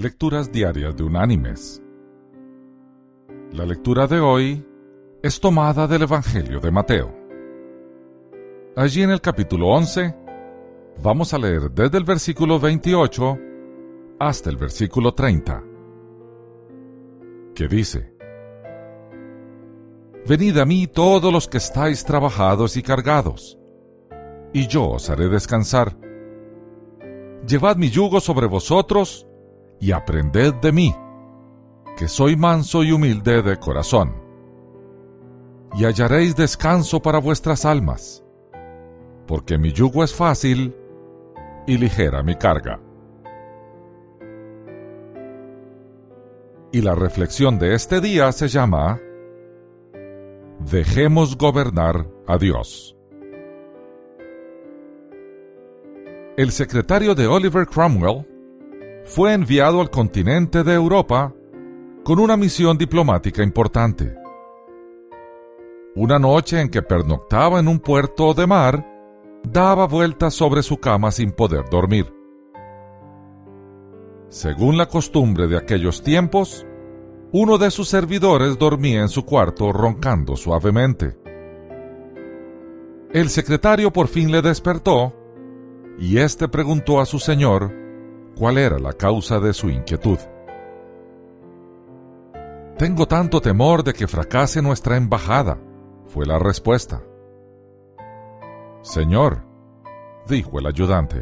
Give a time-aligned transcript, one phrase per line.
[0.00, 1.82] Lecturas Diarias de Unánimes.
[3.50, 4.64] La lectura de hoy
[5.24, 7.12] es tomada del Evangelio de Mateo.
[8.76, 10.14] Allí en el capítulo 11
[11.02, 13.38] vamos a leer desde el versículo 28
[14.20, 15.64] hasta el versículo 30,
[17.56, 18.14] que dice,
[20.28, 23.58] Venid a mí todos los que estáis trabajados y cargados,
[24.52, 25.98] y yo os haré descansar.
[27.44, 29.27] Llevad mi yugo sobre vosotros,
[29.80, 30.94] y aprended de mí,
[31.96, 34.14] que soy manso y humilde de corazón,
[35.74, 38.24] y hallaréis descanso para vuestras almas,
[39.26, 40.74] porque mi yugo es fácil
[41.66, 42.80] y ligera mi carga.
[46.72, 49.00] Y la reflexión de este día se llama
[50.70, 52.94] Dejemos gobernar a Dios.
[56.36, 58.26] El secretario de Oliver Cromwell
[59.08, 61.32] fue enviado al continente de Europa
[62.04, 64.14] con una misión diplomática importante.
[65.96, 68.86] Una noche en que pernoctaba en un puerto de mar,
[69.42, 72.12] daba vueltas sobre su cama sin poder dormir.
[74.28, 76.66] Según la costumbre de aquellos tiempos,
[77.32, 81.16] uno de sus servidores dormía en su cuarto roncando suavemente.
[83.10, 85.14] El secretario por fin le despertó
[85.98, 87.87] y éste preguntó a su señor
[88.38, 90.18] cuál era la causa de su inquietud.
[92.78, 95.58] Tengo tanto temor de que fracase nuestra embajada,
[96.06, 97.02] fue la respuesta.
[98.82, 99.42] Señor,
[100.28, 101.20] dijo el ayudante,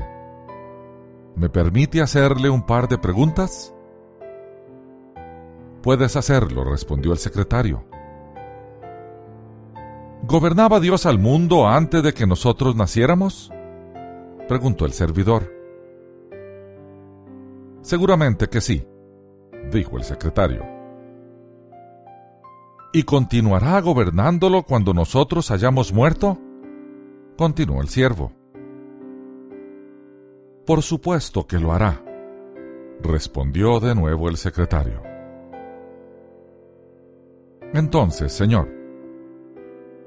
[1.35, 3.73] ¿me permite hacerle un par de preguntas?
[5.83, 7.85] Puedes hacerlo, respondió el secretario.
[10.25, 13.51] ¿Gobernaba Dios al mundo antes de que nosotros naciéramos?
[14.49, 15.56] preguntó el servidor.
[17.87, 18.85] Seguramente que sí,
[19.71, 20.61] dijo el secretario.
[22.93, 26.37] ¿Y continuará gobernándolo cuando nosotros hayamos muerto?
[27.39, 28.33] continuó el siervo.
[30.67, 32.03] Por supuesto que lo hará,
[33.05, 35.01] respondió de nuevo el secretario.
[37.73, 38.69] Entonces, señor,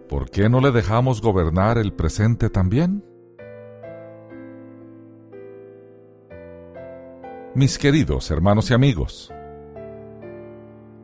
[0.10, 3.09] ¿por qué no le dejamos gobernar el presente también?
[7.56, 9.34] Mis queridos hermanos y amigos,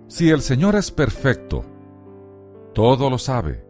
[0.07, 1.65] si el Señor es perfecto,
[2.71, 3.65] todo lo sabe,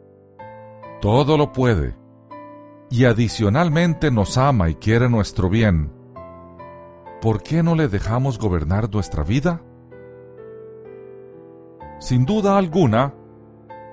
[1.00, 1.96] todo lo puede,
[2.90, 5.90] y adicionalmente nos ama y quiere nuestro bien,
[7.22, 9.62] ¿por qué no le dejamos gobernar nuestra vida?
[12.00, 13.14] Sin duda alguna,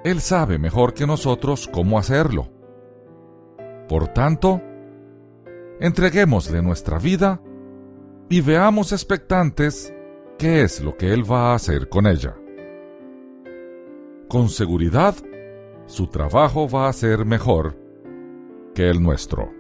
[0.03, 2.49] Él sabe mejor que nosotros cómo hacerlo.
[3.89, 4.61] Por tanto,
[5.79, 7.41] entreguémosle nuestra vida
[8.33, 9.93] y veamos expectantes
[10.39, 12.35] qué es lo que Él va a hacer con ella.
[14.27, 15.15] Con seguridad,
[15.85, 17.77] su trabajo va a ser mejor
[18.75, 19.53] que el nuestro.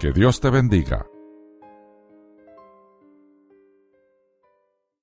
[0.00, 1.06] Que Dios te bendiga.